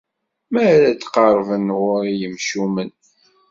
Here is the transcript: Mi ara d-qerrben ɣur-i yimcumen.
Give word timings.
Mi 0.51 0.59
ara 0.73 0.89
d-qerrben 0.99 1.67
ɣur-i 1.79 2.13
yimcumen. 2.19 2.89